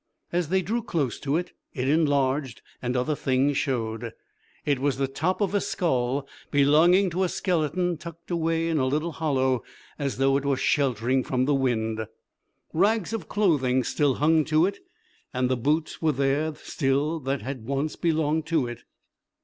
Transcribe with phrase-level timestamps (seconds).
[0.31, 4.13] As they drew close to it it enlarged and other things shewed.
[4.65, 8.87] It was the top of a skull belonging to a skeleton tucked away in a
[8.87, 9.61] little hollow
[9.99, 12.07] as though it were sheltering from the wind.
[12.73, 14.79] Rags of clothing still hung to it
[15.35, 18.81] and the boots were there still that had once belonged to it.